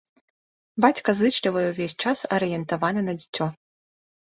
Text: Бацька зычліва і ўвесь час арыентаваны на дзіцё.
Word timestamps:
Бацька 0.85 1.09
зычліва 1.19 1.59
і 1.67 1.67
ўвесь 1.71 1.95
час 2.07 2.19
арыентаваны 2.39 3.07
на 3.07 3.13
дзіцё. 3.23 3.51